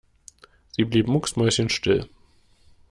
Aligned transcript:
Sie 0.71 0.83
blieb 0.83 1.07
mucksmäuschenstill. 1.07 2.09